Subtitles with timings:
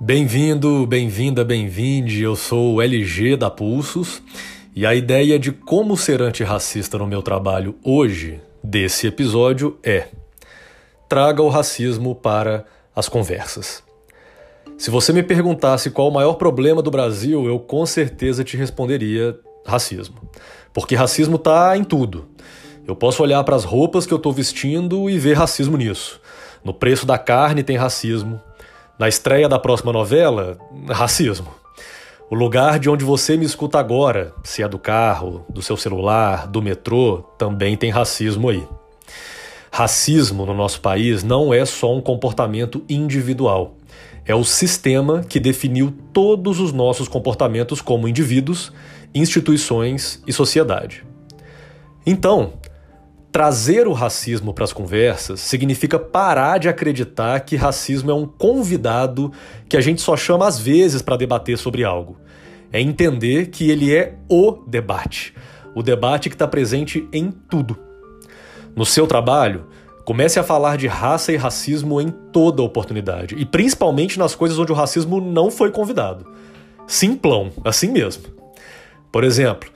[0.00, 2.22] Bem-vindo, bem-vinda, bem-vinde.
[2.22, 4.22] Eu sou o LG da Pulsos
[4.72, 10.06] e a ideia de como ser antirracista no meu trabalho hoje, desse episódio, é:
[11.08, 13.82] traga o racismo para as conversas.
[14.78, 19.36] Se você me perguntasse qual o maior problema do Brasil, eu com certeza te responderia
[19.66, 20.30] racismo.
[20.72, 22.28] Porque racismo está em tudo.
[22.86, 26.20] Eu posso olhar para as roupas que eu estou vestindo e ver racismo nisso.
[26.64, 28.40] No preço da carne tem racismo,
[28.98, 31.48] na estreia da próxima novela, racismo.
[32.30, 36.46] O lugar de onde você me escuta agora, se é do carro, do seu celular,
[36.46, 38.66] do metrô, também tem racismo aí.
[39.70, 43.76] Racismo no nosso país não é só um comportamento individual.
[44.26, 48.72] É o sistema que definiu todos os nossos comportamentos como indivíduos,
[49.14, 51.04] instituições e sociedade.
[52.04, 52.54] Então,
[53.38, 59.30] Trazer o racismo para as conversas significa parar de acreditar que racismo é um convidado
[59.68, 62.16] que a gente só chama às vezes para debater sobre algo.
[62.72, 65.32] É entender que ele é o debate.
[65.72, 67.78] O debate que está presente em tudo.
[68.74, 69.66] No seu trabalho,
[70.04, 74.72] comece a falar de raça e racismo em toda oportunidade, e principalmente nas coisas onde
[74.72, 76.26] o racismo não foi convidado.
[76.88, 78.24] Simplão, assim mesmo.
[79.12, 79.70] Por exemplo,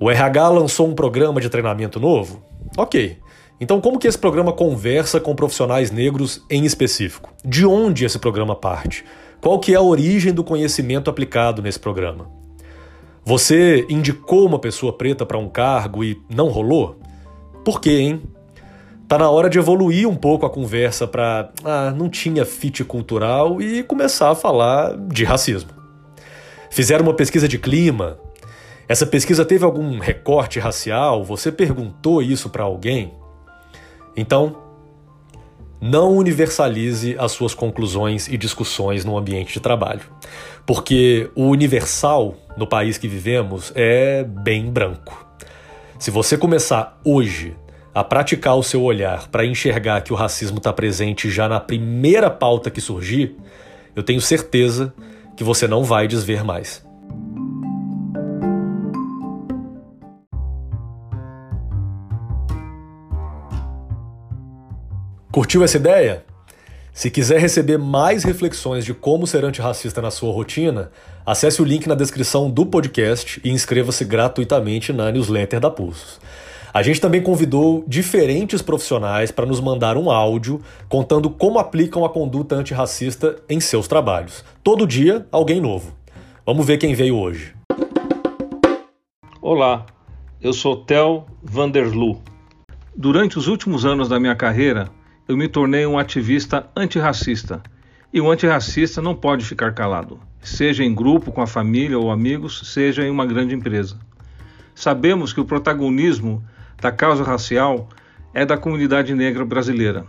[0.00, 2.49] o RH lançou um programa de treinamento novo?
[2.76, 3.18] Ok.
[3.60, 7.32] Então, como que esse programa conversa com profissionais negros em específico?
[7.44, 9.04] De onde esse programa parte?
[9.40, 12.30] Qual que é a origem do conhecimento aplicado nesse programa?
[13.24, 16.98] Você indicou uma pessoa preta para um cargo e não rolou?
[17.64, 18.22] Por quê, hein?
[19.06, 23.60] Tá na hora de evoluir um pouco a conversa para ah, não tinha fit cultural
[23.60, 25.70] e começar a falar de racismo.
[26.70, 28.18] Fizeram uma pesquisa de clima,
[28.90, 31.22] essa pesquisa teve algum recorte racial?
[31.22, 33.14] Você perguntou isso para alguém?
[34.16, 34.56] Então,
[35.80, 40.00] não universalize as suas conclusões e discussões no ambiente de trabalho.
[40.66, 45.24] Porque o universal no país que vivemos é bem branco.
[45.96, 47.56] Se você começar hoje
[47.94, 52.28] a praticar o seu olhar para enxergar que o racismo está presente já na primeira
[52.28, 53.36] pauta que surgir,
[53.94, 54.92] eu tenho certeza
[55.36, 56.89] que você não vai desver mais.
[65.32, 66.24] Curtiu essa ideia?
[66.92, 70.90] Se quiser receber mais reflexões de como ser antirracista na sua rotina,
[71.24, 76.20] acesse o link na descrição do podcast e inscreva-se gratuitamente na newsletter da Pulsos.
[76.74, 82.08] A gente também convidou diferentes profissionais para nos mandar um áudio contando como aplicam a
[82.08, 84.44] conduta antirracista em seus trabalhos.
[84.64, 85.94] Todo dia, alguém novo.
[86.44, 87.54] Vamos ver quem veio hoje.
[89.40, 89.86] Olá,
[90.42, 92.20] eu sou Tel Vanderlu.
[92.96, 94.90] Durante os últimos anos da minha carreira,
[95.30, 97.62] eu me tornei um ativista antirracista.
[98.12, 102.62] E o antirracista não pode ficar calado, seja em grupo, com a família ou amigos,
[102.64, 103.96] seja em uma grande empresa.
[104.74, 106.42] Sabemos que o protagonismo
[106.82, 107.88] da causa racial
[108.34, 110.04] é da comunidade negra brasileira.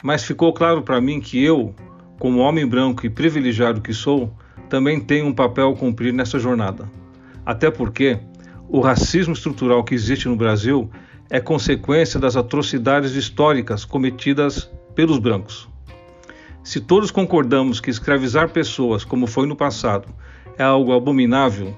[0.00, 1.74] Mas ficou claro para mim que eu,
[2.20, 4.32] como homem branco e privilegiado que sou,
[4.68, 6.88] também tenho um papel a cumprir nessa jornada.
[7.44, 8.20] Até porque
[8.68, 10.88] o racismo estrutural que existe no Brasil
[11.30, 15.68] é consequência das atrocidades históricas cometidas pelos brancos.
[16.62, 20.08] Se todos concordamos que escravizar pessoas, como foi no passado,
[20.56, 21.76] é algo abominável,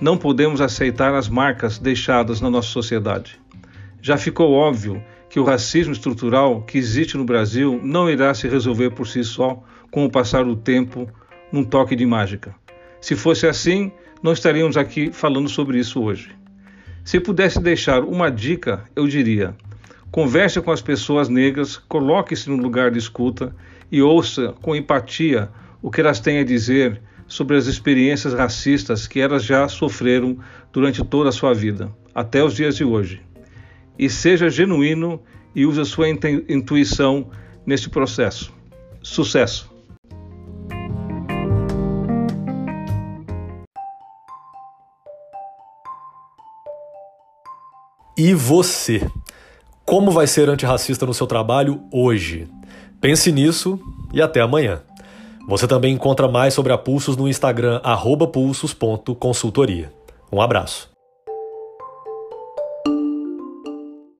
[0.00, 3.40] não podemos aceitar as marcas deixadas na nossa sociedade.
[4.02, 8.90] Já ficou óbvio que o racismo estrutural que existe no Brasil não irá se resolver
[8.90, 11.08] por si só com o passar do tempo
[11.50, 12.54] num toque de mágica.
[13.00, 13.90] Se fosse assim,
[14.22, 16.34] não estaríamos aqui falando sobre isso hoje.
[17.06, 19.54] Se pudesse deixar uma dica, eu diria:
[20.10, 23.54] converse com as pessoas negras, coloque-se no lugar de escuta
[23.92, 25.48] e ouça com empatia
[25.80, 30.36] o que elas têm a dizer sobre as experiências racistas que elas já sofreram
[30.72, 33.22] durante toda a sua vida, até os dias de hoje.
[33.96, 35.22] E seja genuíno
[35.54, 37.30] e use a sua intuição
[37.64, 38.52] neste processo.
[39.00, 39.75] Sucesso!
[48.18, 49.06] E você?
[49.84, 52.48] Como vai ser antirracista no seu trabalho hoje?
[52.98, 53.78] Pense nisso
[54.10, 54.80] e até amanhã.
[55.46, 57.78] Você também encontra mais sobre a Pulsos no Instagram
[58.32, 59.92] pulsos.consultoria.
[60.32, 60.95] Um abraço.